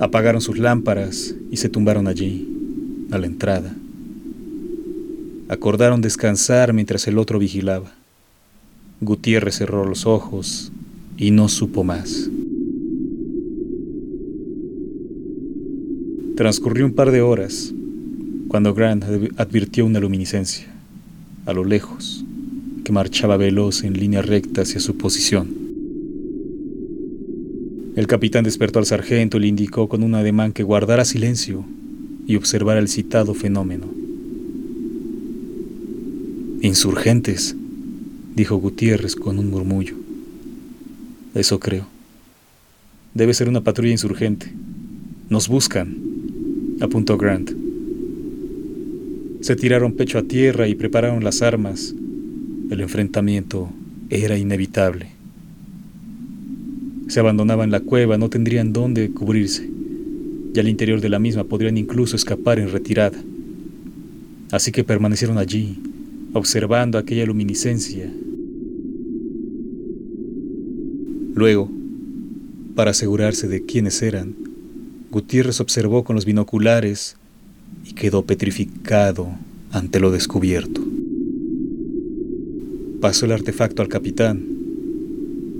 Apagaron 0.00 0.40
sus 0.40 0.58
lámparas 0.58 1.36
y 1.48 1.58
se 1.58 1.68
tumbaron 1.68 2.08
allí, 2.08 2.48
a 3.12 3.18
la 3.18 3.26
entrada. 3.26 3.72
Acordaron 5.48 6.00
descansar 6.00 6.72
mientras 6.72 7.06
el 7.06 7.16
otro 7.16 7.38
vigilaba. 7.38 7.92
Gutiérrez 9.00 9.54
cerró 9.54 9.84
los 9.86 10.04
ojos 10.04 10.72
y 11.16 11.30
no 11.30 11.48
supo 11.48 11.84
más. 11.84 12.28
Transcurrió 16.34 16.86
un 16.86 16.92
par 16.92 17.12
de 17.12 17.20
horas 17.20 17.72
cuando 18.48 18.74
Grant 18.74 19.04
advirtió 19.36 19.86
una 19.86 20.00
luminiscencia, 20.00 20.75
a 21.46 21.52
lo 21.52 21.64
lejos, 21.64 22.24
que 22.84 22.92
marchaba 22.92 23.36
veloz 23.36 23.84
en 23.84 23.94
línea 23.94 24.20
recta 24.20 24.62
hacia 24.62 24.80
su 24.80 24.96
posición. 24.96 25.48
El 27.96 28.06
capitán 28.06 28.44
despertó 28.44 28.78
al 28.78 28.86
sargento 28.86 29.38
y 29.38 29.40
le 29.40 29.46
indicó 29.46 29.88
con 29.88 30.02
un 30.02 30.14
ademán 30.14 30.52
que 30.52 30.62
guardara 30.62 31.04
silencio 31.04 31.64
y 32.26 32.36
observara 32.36 32.80
el 32.80 32.88
citado 32.88 33.32
fenómeno. 33.32 33.86
Insurgentes, 36.60 37.56
dijo 38.34 38.56
Gutiérrez 38.56 39.16
con 39.16 39.38
un 39.38 39.48
murmullo. 39.48 39.94
Eso 41.34 41.58
creo. 41.58 41.86
Debe 43.14 43.32
ser 43.34 43.48
una 43.48 43.62
patrulla 43.62 43.92
insurgente. 43.92 44.52
Nos 45.30 45.48
buscan, 45.48 45.96
apuntó 46.80 47.16
Grant. 47.16 47.65
Se 49.46 49.54
tiraron 49.54 49.92
pecho 49.92 50.18
a 50.18 50.24
tierra 50.24 50.66
y 50.66 50.74
prepararon 50.74 51.22
las 51.22 51.40
armas. 51.40 51.94
El 52.68 52.80
enfrentamiento 52.80 53.70
era 54.10 54.36
inevitable. 54.36 55.06
Se 57.06 57.20
abandonaban 57.20 57.70
la 57.70 57.78
cueva, 57.78 58.18
no 58.18 58.28
tendrían 58.28 58.72
dónde 58.72 59.08
cubrirse, 59.12 59.70
y 60.52 60.58
al 60.58 60.66
interior 60.66 61.00
de 61.00 61.10
la 61.10 61.20
misma 61.20 61.44
podrían 61.44 61.78
incluso 61.78 62.16
escapar 62.16 62.58
en 62.58 62.72
retirada. 62.72 63.18
Así 64.50 64.72
que 64.72 64.82
permanecieron 64.82 65.38
allí, 65.38 65.78
observando 66.32 66.98
aquella 66.98 67.24
luminiscencia. 67.24 68.12
Luego, 71.36 71.70
para 72.74 72.90
asegurarse 72.90 73.46
de 73.46 73.64
quiénes 73.64 74.02
eran, 74.02 74.34
Gutiérrez 75.12 75.60
observó 75.60 76.02
con 76.02 76.16
los 76.16 76.24
binoculares 76.24 77.16
quedó 77.96 78.22
petrificado 78.22 79.28
ante 79.72 79.98
lo 79.98 80.12
descubierto. 80.12 80.80
Pasó 83.00 83.26
el 83.26 83.32
artefacto 83.32 83.82
al 83.82 83.88
capitán. 83.88 84.44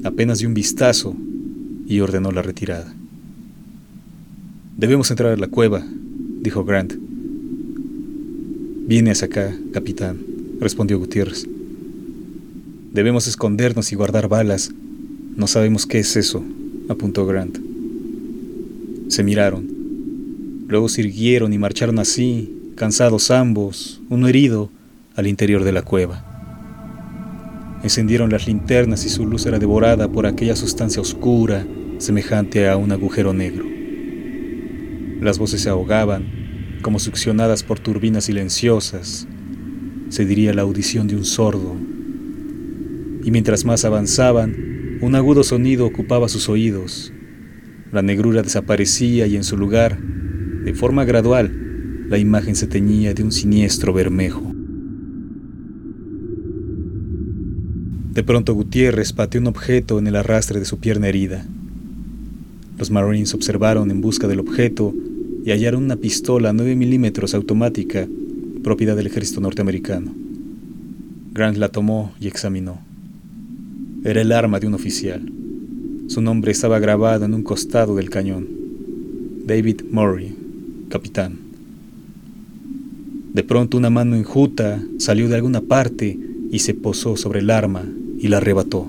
Apenas 0.04 0.38
dio 0.38 0.48
un 0.48 0.54
vistazo 0.54 1.16
y 1.88 1.98
ordenó 2.00 2.30
la 2.30 2.42
retirada. 2.42 2.94
Debemos 4.76 5.10
entrar 5.10 5.32
a 5.32 5.36
la 5.36 5.48
cueva, 5.48 5.84
dijo 6.42 6.64
Grant. 6.64 6.94
Viene 8.86 9.10
hacia 9.10 9.26
acá, 9.26 9.56
capitán, 9.72 10.18
respondió 10.60 10.98
Gutiérrez. 10.98 11.46
Debemos 12.92 13.26
escondernos 13.26 13.90
y 13.90 13.96
guardar 13.96 14.28
balas. 14.28 14.70
No 15.36 15.46
sabemos 15.46 15.86
qué 15.86 15.98
es 15.98 16.16
eso, 16.16 16.44
apuntó 16.88 17.26
Grant. 17.26 17.58
Se 19.08 19.22
miraron. 19.22 19.75
Luego 20.68 20.88
sirvieron 20.88 21.52
y 21.52 21.58
marcharon 21.58 21.98
así, 22.00 22.72
cansados 22.74 23.30
ambos, 23.30 24.00
uno 24.08 24.26
herido, 24.26 24.70
al 25.14 25.28
interior 25.28 25.62
de 25.62 25.72
la 25.72 25.82
cueva. 25.82 26.24
Encendieron 27.84 28.30
las 28.30 28.48
linternas 28.48 29.04
y 29.04 29.08
su 29.08 29.26
luz 29.26 29.46
era 29.46 29.60
devorada 29.60 30.08
por 30.08 30.26
aquella 30.26 30.56
sustancia 30.56 31.00
oscura, 31.00 31.64
semejante 31.98 32.68
a 32.68 32.76
un 32.76 32.90
agujero 32.90 33.32
negro. 33.32 33.64
Las 35.20 35.38
voces 35.38 35.62
se 35.62 35.68
ahogaban, 35.68 36.78
como 36.82 36.98
succionadas 36.98 37.62
por 37.62 37.78
turbinas 37.78 38.24
silenciosas, 38.24 39.28
se 40.08 40.24
diría 40.24 40.52
la 40.52 40.62
audición 40.62 41.06
de 41.06 41.16
un 41.16 41.24
sordo. 41.24 41.76
Y 43.24 43.30
mientras 43.30 43.64
más 43.64 43.84
avanzaban, 43.84 44.98
un 45.00 45.14
agudo 45.14 45.44
sonido 45.44 45.86
ocupaba 45.86 46.28
sus 46.28 46.48
oídos. 46.48 47.12
La 47.92 48.02
negrura 48.02 48.42
desaparecía 48.42 49.26
y 49.26 49.36
en 49.36 49.44
su 49.44 49.56
lugar, 49.56 49.98
de 50.66 50.74
forma 50.74 51.04
gradual, 51.04 52.06
la 52.08 52.18
imagen 52.18 52.56
se 52.56 52.66
teñía 52.66 53.14
de 53.14 53.22
un 53.22 53.30
siniestro 53.30 53.92
bermejo. 53.92 54.52
De 58.12 58.24
pronto 58.24 58.52
Gutiérrez 58.52 59.12
pateó 59.12 59.40
un 59.40 59.46
objeto 59.46 60.00
en 60.00 60.08
el 60.08 60.16
arrastre 60.16 60.58
de 60.58 60.64
su 60.64 60.78
pierna 60.78 61.06
herida. 61.06 61.46
Los 62.80 62.90
Marines 62.90 63.32
observaron 63.32 63.92
en 63.92 64.00
busca 64.00 64.26
del 64.26 64.40
objeto 64.40 64.92
y 65.44 65.52
hallaron 65.52 65.84
una 65.84 65.94
pistola 65.94 66.52
9 66.52 66.74
milímetros 66.74 67.32
automática, 67.34 68.08
propiedad 68.64 68.96
del 68.96 69.06
ejército 69.06 69.40
norteamericano. 69.40 70.12
Grant 71.32 71.58
la 71.58 71.68
tomó 71.68 72.12
y 72.18 72.26
examinó. 72.26 72.80
Era 74.02 74.20
el 74.20 74.32
arma 74.32 74.58
de 74.58 74.66
un 74.66 74.74
oficial. 74.74 75.30
Su 76.08 76.20
nombre 76.22 76.50
estaba 76.50 76.80
grabado 76.80 77.24
en 77.24 77.34
un 77.34 77.44
costado 77.44 77.94
del 77.94 78.10
cañón. 78.10 78.48
David 79.46 79.82
Murray, 79.92 80.45
capitán. 80.88 81.38
De 83.32 83.42
pronto 83.42 83.76
una 83.76 83.90
mano 83.90 84.16
enjuta 84.16 84.82
salió 84.98 85.28
de 85.28 85.36
alguna 85.36 85.60
parte 85.60 86.18
y 86.50 86.60
se 86.60 86.74
posó 86.74 87.16
sobre 87.16 87.40
el 87.40 87.50
arma 87.50 87.84
y 88.18 88.28
la 88.28 88.38
arrebató. 88.38 88.88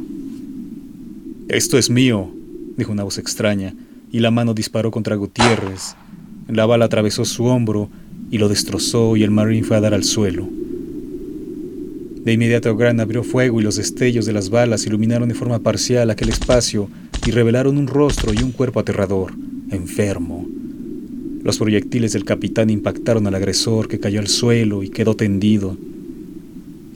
Esto 1.50 1.77
es 1.77 1.89
mío, 1.89 2.32
dijo 2.77 2.92
una 2.92 3.04
voz 3.04 3.18
extraña, 3.18 3.74
y 4.12 4.20
la 4.20 4.32
mano 4.32 4.54
disparó 4.54 4.92
contra 4.92 5.16
Gutiérrez. 5.16 5.96
La 6.48 6.66
bala 6.66 6.86
atravesó 6.86 7.25
su 7.25 7.46
hombro 7.46 7.89
y 8.32 8.38
lo 8.38 8.50
destrozó 8.50 9.18
y 9.18 9.24
el 9.24 9.32
marín 9.32 9.63
fue 9.63 9.77
a 9.77 9.82
dar 9.82 9.94
al 9.94 10.04
suelo. 10.04 10.48
De 12.24 12.34
inmediato 12.34 12.75
Grant 12.75 13.00
abrió 13.00 13.24
fuego 13.24 13.60
y 13.60 13.63
los 13.63 13.77
destellos 13.77 14.25
de 14.25 14.34
las 14.34 14.50
balas 14.50 14.86
iluminaron 14.86 15.30
de 15.30 15.36
forma 15.36 15.60
parcial 15.60 16.10
aquel 16.10 16.30
espacio 16.30 16.89
y 17.25 17.32
revelaron 17.32 17.77
un 17.77 17.88
rostro 17.88 18.34
y 18.34 18.44
un 18.44 18.51
cuerpo 18.51 18.80
aterrador, 18.80 19.34
enfermo. 19.72 20.46
Los 21.48 21.60
proyectiles 21.60 22.12
del 22.12 22.25
capitán 22.25 22.70
impactaron 22.70 23.25
al 23.25 23.34
agresor 23.34 23.88
que 23.88 24.01
cayó 24.01 24.20
al 24.20 24.27
suelo 24.27 24.84
y 24.84 24.89
quedó 24.89 25.16
tendido. 25.16 25.77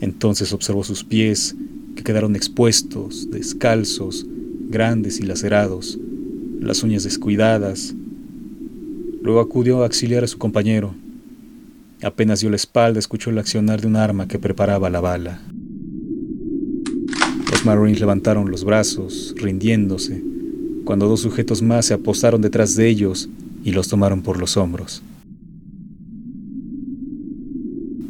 Entonces 0.02 0.52
observó 0.52 0.84
sus 0.84 1.04
pies, 1.04 1.56
que 1.96 2.02
quedaron 2.02 2.36
expuestos, 2.36 3.30
descalzos, 3.30 4.26
grandes 4.68 5.20
y 5.20 5.22
lacerados, 5.22 5.98
las 6.60 6.82
uñas 6.82 7.02
descuidadas. 7.02 7.94
Luego 9.22 9.40
acudió 9.40 9.80
a 9.80 9.86
auxiliar 9.86 10.22
a 10.22 10.28
su 10.28 10.36
compañero. 10.36 10.94
Apenas 12.02 12.40
dio 12.40 12.50
la 12.50 12.56
espalda, 12.56 12.98
escuchó 12.98 13.30
el 13.30 13.38
accionar 13.38 13.80
de 13.80 13.86
un 13.86 13.96
arma 13.96 14.28
que 14.28 14.38
preparaba 14.38 14.90
la 14.90 15.00
bala. 15.00 15.40
Los 17.50 17.64
Marines 17.64 18.00
levantaron 18.00 18.50
los 18.50 18.64
brazos, 18.64 19.34
rindiéndose, 19.38 20.22
cuando 20.84 21.08
dos 21.08 21.20
sujetos 21.20 21.62
más 21.62 21.86
se 21.86 21.94
apostaron 21.94 22.42
detrás 22.42 22.76
de 22.76 22.86
ellos 22.86 23.30
y 23.64 23.72
los 23.72 23.88
tomaron 23.88 24.22
por 24.22 24.38
los 24.38 24.56
hombros. 24.56 25.02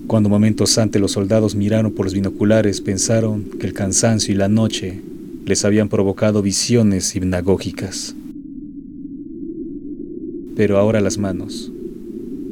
Cuando 0.07 0.29
momentos 0.29 0.77
antes 0.77 1.01
los 1.01 1.13
soldados 1.13 1.55
miraron 1.55 1.93
por 1.93 2.05
los 2.05 2.15
binoculares, 2.15 2.81
pensaron 2.81 3.45
que 3.59 3.67
el 3.67 3.73
cansancio 3.73 4.35
y 4.35 4.37
la 4.37 4.49
noche 4.49 5.01
les 5.47 5.65
habían 5.65 5.89
provocado 5.89 6.43
visiones 6.43 7.17
hipnagógicas. 7.17 8.15
Pero 10.55 10.77
ahora 10.77 11.01
las 11.01 11.17
manos, 11.17 11.73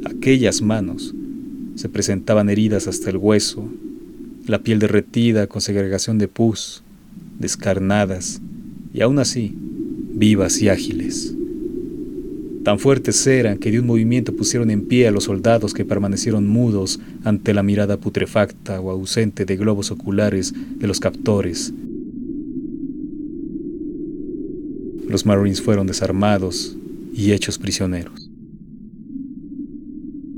aquellas 0.05 0.61
manos, 0.61 1.13
se 1.75 1.87
presentaban 1.87 2.49
heridas 2.49 2.87
hasta 2.87 3.11
el 3.11 3.17
hueso, 3.17 3.69
la 4.47 4.59
piel 4.63 4.79
derretida 4.79 5.47
con 5.47 5.61
segregación 5.61 6.17
de 6.17 6.27
pus, 6.27 6.81
descarnadas, 7.39 8.41
y 8.93 9.01
aún 9.01 9.19
así 9.19 9.53
vivas 10.13 10.61
y 10.61 10.69
ágiles. 10.69 11.35
Tan 12.63 12.77
fuertes 12.77 13.25
eran 13.25 13.57
que 13.57 13.71
de 13.71 13.79
un 13.79 13.87
movimiento 13.87 14.35
pusieron 14.35 14.69
en 14.69 14.85
pie 14.85 15.07
a 15.07 15.11
los 15.11 15.23
soldados 15.23 15.73
que 15.73 15.83
permanecieron 15.83 16.47
mudos 16.47 16.99
ante 17.23 17.55
la 17.55 17.63
mirada 17.63 17.97
putrefacta 17.97 18.79
o 18.79 18.91
ausente 18.91 19.45
de 19.45 19.57
globos 19.57 19.89
oculares 19.89 20.53
de 20.75 20.87
los 20.87 20.99
captores. 20.99 21.73
Los 25.07 25.25
Marines 25.25 25.61
fueron 25.61 25.87
desarmados 25.87 26.77
y 27.13 27.31
hechos 27.31 27.57
prisioneros. 27.57 28.29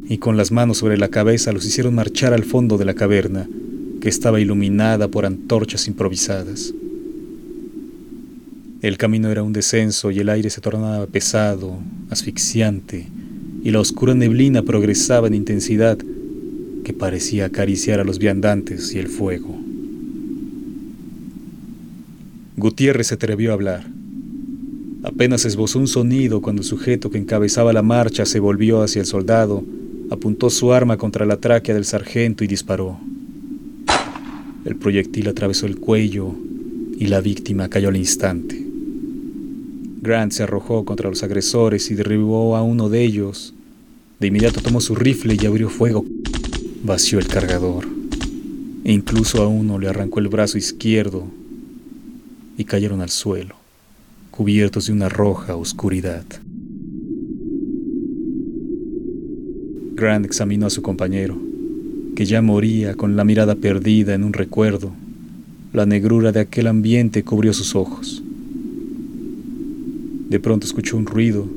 Y 0.07 0.17
con 0.17 0.37
las 0.37 0.51
manos 0.51 0.77
sobre 0.77 0.97
la 0.97 1.09
cabeza 1.09 1.51
los 1.51 1.65
hicieron 1.65 1.93
marchar 1.93 2.33
al 2.33 2.43
fondo 2.43 2.77
de 2.77 2.85
la 2.85 2.93
caverna, 2.93 3.49
que 3.99 4.09
estaba 4.09 4.39
iluminada 4.39 5.09
por 5.09 5.25
antorchas 5.25 5.87
improvisadas. 5.87 6.73
El 8.83 8.97
camino 8.97 9.31
era 9.31 9.43
un 9.43 9.53
descenso 9.53 10.11
y 10.11 10.19
el 10.19 10.27
aire 10.27 10.49
se 10.49 10.59
tornaba 10.59 11.07
pesado, 11.07 11.79
asfixiante, 12.09 13.07
y 13.63 13.71
la 13.71 13.79
oscura 13.79 14.13
neblina 14.13 14.61
progresaba 14.63 15.27
en 15.27 15.35
intensidad 15.35 15.97
que 16.83 16.91
parecía 16.91 17.45
acariciar 17.45 18.01
a 18.01 18.03
los 18.03 18.19
viandantes 18.19 18.93
y 18.93 18.99
el 18.99 19.07
fuego. 19.07 19.57
Gutiérrez 22.57 23.07
se 23.07 23.13
atrevió 23.13 23.51
a 23.51 23.53
hablar. 23.53 23.85
Apenas 25.03 25.45
esbozó 25.45 25.79
un 25.79 25.87
sonido 25.87 26.41
cuando 26.41 26.61
el 26.61 26.67
sujeto 26.67 27.09
que 27.09 27.17
encabezaba 27.17 27.71
la 27.71 27.83
marcha 27.83 28.25
se 28.25 28.41
volvió 28.41 28.83
hacia 28.83 28.99
el 28.99 29.05
soldado, 29.05 29.63
apuntó 30.11 30.49
su 30.49 30.73
arma 30.73 30.97
contra 30.97 31.25
la 31.25 31.37
tráquea 31.37 31.73
del 31.73 31.85
sargento 31.85 32.43
y 32.43 32.47
disparó. 32.47 32.99
El 34.65 34.75
proyectil 34.75 35.29
atravesó 35.29 35.67
el 35.67 35.77
cuello 35.77 36.35
y 36.99 37.07
la 37.07 37.21
víctima 37.21 37.69
cayó 37.69 37.87
al 37.87 37.95
instante. 37.95 38.62
Grant 40.03 40.33
se 40.33 40.43
arrojó 40.43 40.83
contra 40.83 41.09
los 41.09 41.23
agresores 41.23 41.89
y 41.89 41.95
derribó 41.95 42.57
a 42.57 42.61
uno 42.61 42.89
de 42.89 43.05
ellos. 43.05 43.53
De 44.19 44.27
inmediato 44.27 44.59
tomó 44.59 44.81
su 44.81 44.95
rifle 44.95 45.37
y 45.41 45.45
abrió 45.45 45.69
fuego. 45.69 46.05
Vació 46.83 47.19
el 47.19 47.27
cargador. 47.29 47.87
E 48.83 48.91
incluso 48.91 49.41
a 49.41 49.47
uno 49.47 49.79
le 49.79 49.87
arrancó 49.87 50.19
el 50.19 50.27
brazo 50.27 50.57
izquierdo 50.57 51.23
y 52.57 52.65
cayeron 52.65 52.99
al 52.99 53.11
suelo, 53.11 53.55
cubiertos 54.29 54.87
de 54.87 54.91
una 54.91 55.07
roja 55.07 55.55
oscuridad. 55.55 56.25
Grant 59.95 60.25
examinó 60.25 60.65
a 60.65 60.69
su 60.69 60.81
compañero, 60.81 61.37
que 62.13 62.25
ya 62.25 62.41
moría 62.41 62.95
con 62.95 63.15
la 63.15 63.23
mirada 63.23 63.55
perdida 63.55 64.15
en 64.15 64.25
un 64.25 64.33
recuerdo. 64.33 64.91
La 65.71 65.85
negrura 65.85 66.33
de 66.33 66.41
aquel 66.41 66.67
ambiente 66.67 67.23
cubrió 67.23 67.53
sus 67.53 67.73
ojos. 67.73 68.21
De 70.33 70.39
pronto 70.39 70.65
escuchó 70.65 70.97
un 70.97 71.05
ruido. 71.05 71.47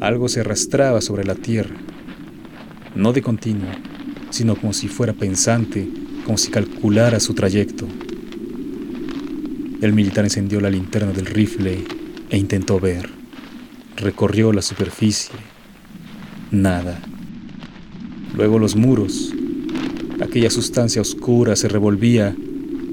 Algo 0.00 0.28
se 0.28 0.38
arrastraba 0.38 1.00
sobre 1.00 1.24
la 1.24 1.34
tierra, 1.34 1.74
no 2.94 3.12
de 3.12 3.22
continuo, 3.22 3.66
sino 4.30 4.54
como 4.54 4.72
si 4.72 4.86
fuera 4.86 5.14
pensante, 5.14 5.88
como 6.24 6.38
si 6.38 6.52
calculara 6.52 7.18
su 7.18 7.34
trayecto. 7.34 7.88
El 9.80 9.92
militar 9.94 10.22
encendió 10.22 10.60
la 10.60 10.70
linterna 10.70 11.10
del 11.10 11.26
rifle 11.26 11.82
e 12.30 12.38
intentó 12.38 12.78
ver. 12.78 13.10
Recorrió 13.96 14.52
la 14.52 14.62
superficie. 14.62 15.34
Nada. 16.52 17.02
Luego 18.36 18.60
los 18.60 18.76
muros. 18.76 19.34
Aquella 20.22 20.50
sustancia 20.50 21.02
oscura 21.02 21.56
se 21.56 21.66
revolvía. 21.66 22.32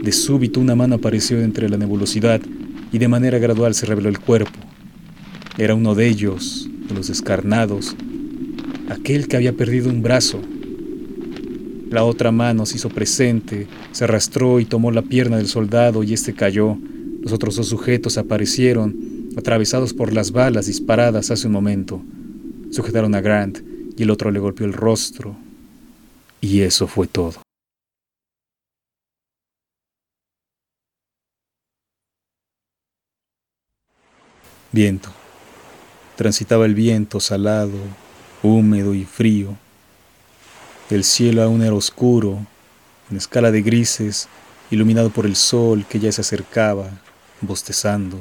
De 0.02 0.12
súbito 0.12 0.60
una 0.60 0.74
mano 0.74 0.96
apareció 0.96 1.42
entre 1.42 1.70
la 1.70 1.78
nebulosidad 1.78 2.42
y 2.92 2.98
de 2.98 3.08
manera 3.08 3.40
gradual 3.40 3.74
se 3.74 3.86
reveló 3.86 4.10
el 4.10 4.20
cuerpo. 4.20 4.60
Era 5.58 5.76
uno 5.76 5.96
de 5.96 6.08
ellos, 6.08 6.70
de 6.88 6.96
los 6.96 7.08
descarnados, 7.08 7.96
aquel 8.90 9.28
que 9.28 9.36
había 9.36 9.54
perdido 9.54 9.90
un 9.90 10.02
brazo. 10.02 10.40
La 11.90 12.04
otra 12.04 12.32
mano 12.32 12.66
se 12.66 12.76
hizo 12.76 12.90
presente, 12.90 13.68
se 13.92 14.04
arrastró 14.04 14.60
y 14.60 14.66
tomó 14.66 14.92
la 14.92 15.02
pierna 15.02 15.38
del 15.38 15.48
soldado 15.48 16.04
y 16.04 16.14
éste 16.14 16.34
cayó. 16.34 16.78
Los 17.22 17.32
otros 17.34 17.56
dos 17.56 17.68
sujetos 17.68 18.18
aparecieron, 18.18 18.96
atravesados 19.38 19.94
por 19.94 20.14
las 20.14 20.32
balas 20.32 20.68
disparadas 20.68 21.32
hace 21.32 21.48
un 21.48 21.54
momento. 21.54 22.02
Sujetaron 22.72 23.16
a 23.16 23.22
Grant 23.22 23.60
y 23.98 24.04
el 24.04 24.12
otro 24.12 24.32
le 24.32 24.40
golpeó 24.40 24.66
el 24.66 24.74
rostro. 24.74 25.36
Y 26.42 26.62
eso 26.62 26.88
fue 26.88 27.08
todo. 27.08 27.47
Viento. 34.72 35.10
Transitaba 36.18 36.66
el 36.66 36.76
viento 36.76 37.22
salado, 37.22 37.78
húmedo 38.44 38.94
y 38.94 39.06
frío. 39.06 39.56
El 40.90 41.06
cielo 41.06 41.42
aún 41.42 41.62
era 41.62 41.74
oscuro, 41.74 42.46
en 43.10 43.16
escala 43.16 43.52
de 43.52 43.62
grises, 43.62 44.28
iluminado 44.70 45.10
por 45.10 45.26
el 45.26 45.38
sol 45.38 45.86
que 45.88 46.00
ya 46.00 46.12
se 46.12 46.20
acercaba, 46.20 46.90
bostezando. 47.40 48.20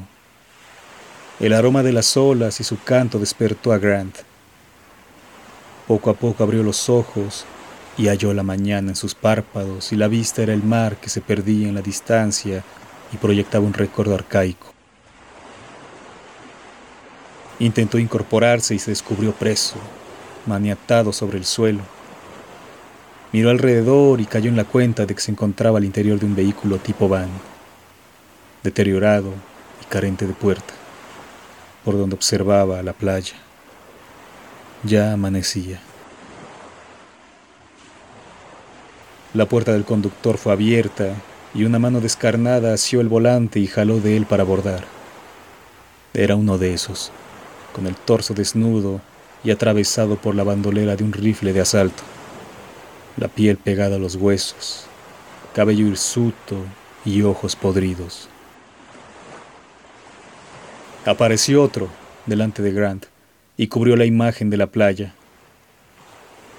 El 1.40 1.52
aroma 1.52 1.82
de 1.82 1.92
las 1.92 2.16
olas 2.16 2.60
y 2.60 2.64
su 2.64 2.80
canto 2.80 3.18
despertó 3.18 3.72
a 3.72 3.78
Grant. 3.78 4.16
Poco 5.88 6.10
a 6.10 6.14
poco 6.14 6.44
abrió 6.44 6.62
los 6.62 6.88
ojos 6.88 7.44
y 7.98 8.06
halló 8.06 8.32
la 8.34 8.44
mañana 8.44 8.90
en 8.90 8.96
sus 8.96 9.16
párpados 9.16 9.92
y 9.92 9.96
la 9.96 10.06
vista 10.06 10.42
era 10.42 10.54
el 10.54 10.62
mar 10.62 10.96
que 10.96 11.08
se 11.08 11.20
perdía 11.20 11.68
en 11.68 11.74
la 11.74 11.82
distancia 11.82 12.62
y 13.12 13.16
proyectaba 13.16 13.66
un 13.66 13.74
recuerdo 13.74 14.14
arcaico. 14.14 14.75
Intentó 17.58 17.98
incorporarse 17.98 18.74
y 18.74 18.78
se 18.78 18.90
descubrió 18.90 19.32
preso, 19.32 19.76
maniatado 20.44 21.12
sobre 21.12 21.38
el 21.38 21.46
suelo. 21.46 21.80
Miró 23.32 23.50
alrededor 23.50 24.20
y 24.20 24.26
cayó 24.26 24.50
en 24.50 24.56
la 24.56 24.64
cuenta 24.64 25.06
de 25.06 25.14
que 25.14 25.20
se 25.20 25.30
encontraba 25.30 25.78
al 25.78 25.84
interior 25.84 26.18
de 26.18 26.26
un 26.26 26.36
vehículo 26.36 26.78
tipo 26.78 27.08
van, 27.08 27.30
deteriorado 28.62 29.32
y 29.82 29.86
carente 29.86 30.26
de 30.26 30.34
puerta, 30.34 30.74
por 31.84 31.96
donde 31.96 32.14
observaba 32.14 32.82
la 32.82 32.92
playa. 32.92 33.36
Ya 34.84 35.12
amanecía. 35.12 35.80
La 39.32 39.46
puerta 39.46 39.72
del 39.72 39.84
conductor 39.84 40.36
fue 40.36 40.52
abierta 40.52 41.14
y 41.54 41.64
una 41.64 41.78
mano 41.78 42.00
descarnada 42.00 42.74
asió 42.74 43.00
el 43.00 43.08
volante 43.08 43.60
y 43.60 43.66
jaló 43.66 43.98
de 44.00 44.16
él 44.16 44.26
para 44.26 44.42
abordar. 44.42 44.84
Era 46.12 46.36
uno 46.36 46.58
de 46.58 46.74
esos 46.74 47.12
con 47.76 47.86
el 47.86 47.94
torso 47.94 48.32
desnudo 48.32 49.02
y 49.44 49.50
atravesado 49.50 50.16
por 50.16 50.34
la 50.34 50.44
bandolera 50.44 50.96
de 50.96 51.04
un 51.04 51.12
rifle 51.12 51.52
de 51.52 51.60
asalto, 51.60 52.02
la 53.18 53.28
piel 53.28 53.58
pegada 53.58 53.96
a 53.96 53.98
los 53.98 54.14
huesos, 54.14 54.86
cabello 55.54 55.86
hirsuto 55.86 56.56
y 57.04 57.20
ojos 57.20 57.54
podridos. 57.54 58.30
Apareció 61.04 61.62
otro 61.62 61.90
delante 62.24 62.62
de 62.62 62.72
Grant 62.72 63.04
y 63.58 63.66
cubrió 63.66 63.94
la 63.94 64.06
imagen 64.06 64.48
de 64.48 64.56
la 64.56 64.68
playa. 64.68 65.12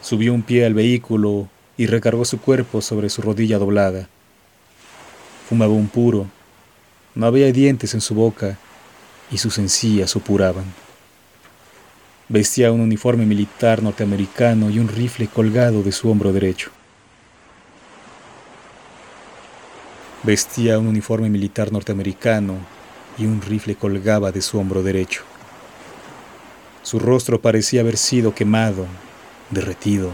Subió 0.03 0.35
un 0.35 0.43
pie 0.43 0.67
al 0.67 0.75
vehículo 0.75 1.49
y 1.77 1.87
recargó 1.87 2.25
su 2.25 2.39
cuerpo 2.39 2.81
sobre 2.81 3.09
su 3.09 3.23
rodilla 3.23 3.57
doblada. 3.57 4.07
Fumaba 5.49 5.73
un 5.73 5.87
puro, 5.87 6.27
no 7.15 7.25
había 7.25 7.51
dientes 7.51 7.95
en 7.95 8.01
su 8.01 8.13
boca 8.13 8.59
y 9.31 9.39
sus 9.39 9.57
encías 9.57 10.11
supuraban. 10.11 10.86
Vestía 12.29 12.73
un 12.73 12.81
uniforme 12.81 13.25
militar 13.25 13.81
norteamericano 13.81 14.69
y 14.69 14.79
un 14.79 14.89
rifle 14.89 15.27
colgado 15.27 15.81
de 15.81 15.93
su 15.93 16.11
hombro 16.11 16.33
derecho. 16.33 16.71
Vestía 20.23 20.77
un 20.77 20.87
uniforme 20.87 21.29
militar 21.29 21.71
norteamericano 21.71 22.57
y 23.17 23.25
un 23.25 23.41
rifle 23.41 23.75
colgaba 23.75 24.33
de 24.33 24.41
su 24.41 24.59
hombro 24.59 24.83
derecho. 24.83 25.23
Su 26.83 26.99
rostro 26.99 27.39
parecía 27.39 27.79
haber 27.79 27.95
sido 27.95 28.35
quemado, 28.35 28.87
derretido, 29.49 30.11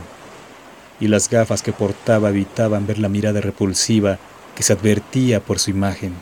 y 1.00 1.08
las 1.08 1.32
gafas 1.32 1.64
que 1.64 1.74
portaba 1.74 2.30
evitaban 2.30 2.86
ver 2.86 3.00
la 3.00 3.10
mirada 3.10 3.42
repulsiva 3.42 4.20
que 4.56 4.62
se 4.62 4.74
advertía 4.74 5.40
por 5.40 5.58
su 5.58 5.72
imagen. 5.72 6.14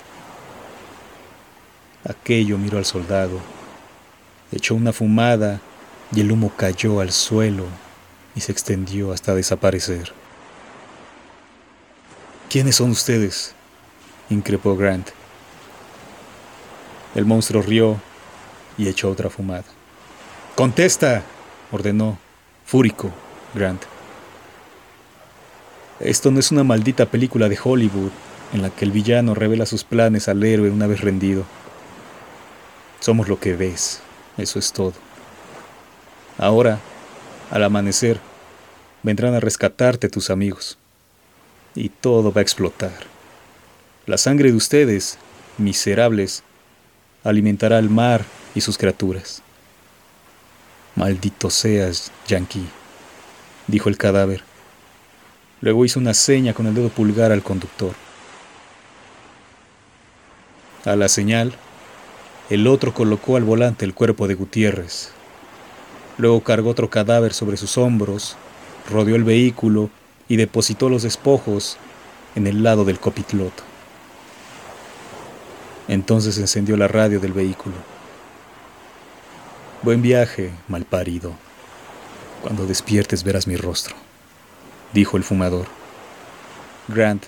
Aquello 2.05 2.57
miró 2.57 2.77
al 2.77 2.85
soldado, 2.85 3.41
echó 4.53 4.73
una 4.73 4.93
fumada 4.93 5.59
y 6.13 6.21
el 6.21 6.31
humo 6.31 6.51
cayó 6.55 6.99
al 6.99 7.11
suelo 7.11 7.65
y 8.35 8.41
se 8.41 8.51
extendió 8.51 9.11
hasta 9.11 9.35
desaparecer. 9.35 10.13
¿Quiénes 12.49 12.75
son 12.75 12.91
ustedes? 12.91 13.53
increpó 14.29 14.75
Grant. 14.75 15.09
El 17.15 17.25
monstruo 17.25 17.61
rió 17.61 17.99
y 18.77 18.87
echó 18.87 19.09
otra 19.09 19.29
fumada. 19.29 19.65
¡Contesta! 20.55 21.23
ordenó, 21.71 22.17
fúrico, 22.65 23.11
Grant. 23.53 23.83
Esto 25.99 26.31
no 26.31 26.39
es 26.39 26.51
una 26.51 26.63
maldita 26.63 27.05
película 27.05 27.47
de 27.47 27.59
Hollywood 27.61 28.11
en 28.53 28.61
la 28.61 28.69
que 28.69 28.85
el 28.85 28.91
villano 28.91 29.33
revela 29.33 29.65
sus 29.65 29.83
planes 29.83 30.27
al 30.27 30.43
héroe 30.43 30.69
una 30.69 30.87
vez 30.87 31.01
rendido. 31.01 31.45
Somos 32.99 33.27
lo 33.27 33.39
que 33.39 33.55
ves, 33.55 34.01
eso 34.37 34.59
es 34.59 34.73
todo. 34.73 34.93
Ahora, 36.37 36.79
al 37.49 37.63
amanecer, 37.63 38.19
vendrán 39.03 39.33
a 39.33 39.39
rescatarte 39.39 40.09
tus 40.09 40.29
amigos. 40.29 40.77
Y 41.75 41.89
todo 41.89 42.31
va 42.31 42.39
a 42.39 42.43
explotar. 42.43 42.93
La 44.05 44.17
sangre 44.17 44.51
de 44.51 44.57
ustedes, 44.57 45.17
miserables, 45.57 46.43
alimentará 47.23 47.77
al 47.77 47.89
mar 47.89 48.25
y 48.55 48.61
sus 48.61 48.77
criaturas. 48.77 49.41
Maldito 50.95 51.49
seas, 51.49 52.11
Yankee, 52.27 52.67
dijo 53.67 53.89
el 53.89 53.97
cadáver. 53.97 54.43
Luego 55.61 55.85
hizo 55.85 55.99
una 55.99 56.13
seña 56.13 56.53
con 56.53 56.67
el 56.67 56.73
dedo 56.73 56.89
pulgar 56.89 57.31
al 57.31 57.43
conductor. 57.43 57.93
A 60.83 60.95
la 60.95 61.07
señal, 61.07 61.53
el 62.49 62.67
otro 62.67 62.93
colocó 62.93 63.37
al 63.37 63.43
volante 63.43 63.85
el 63.85 63.93
cuerpo 63.93 64.27
de 64.27 64.33
Gutiérrez. 64.33 65.11
Luego 66.21 66.43
cargó 66.43 66.69
otro 66.69 66.87
cadáver 66.87 67.33
sobre 67.33 67.57
sus 67.57 67.79
hombros, 67.79 68.37
rodeó 68.87 69.15
el 69.15 69.23
vehículo 69.23 69.89
y 70.27 70.35
depositó 70.35 70.87
los 70.87 71.01
despojos 71.01 71.77
en 72.35 72.45
el 72.45 72.61
lado 72.61 72.85
del 72.85 72.99
copiloto. 72.99 73.63
Entonces 75.87 76.37
encendió 76.37 76.77
la 76.77 76.87
radio 76.87 77.19
del 77.19 77.33
vehículo. 77.33 77.73
Buen 79.81 80.03
viaje, 80.03 80.51
malparido. 80.67 81.33
Cuando 82.43 82.67
despiertes 82.67 83.23
verás 83.23 83.47
mi 83.47 83.55
rostro, 83.55 83.95
dijo 84.93 85.17
el 85.17 85.23
fumador. 85.23 85.65
Grant 86.87 87.25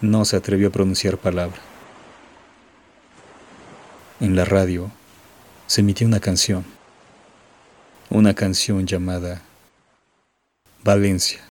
no 0.00 0.24
se 0.24 0.34
atrevió 0.34 0.66
a 0.66 0.72
pronunciar 0.72 1.16
palabra. 1.16 1.58
En 4.18 4.34
la 4.34 4.44
radio 4.44 4.90
se 5.68 5.82
emitió 5.82 6.08
una 6.08 6.18
canción, 6.18 6.64
una 8.10 8.34
canción 8.34 8.86
llamada 8.86 9.40
Valencia. 10.82 11.49